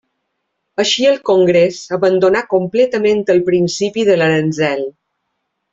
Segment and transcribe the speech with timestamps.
[0.83, 4.87] Així el Congrés abandonà completament el principi de l'aranzel.